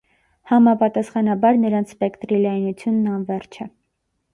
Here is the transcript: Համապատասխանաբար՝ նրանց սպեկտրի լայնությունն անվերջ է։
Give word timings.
Համապատասխանաբար՝ 0.51 1.61
նրանց 1.67 1.95
սպեկտրի 1.95 2.43
լայնությունն 2.49 3.17
անվերջ 3.19 3.67
է։ 3.67 3.75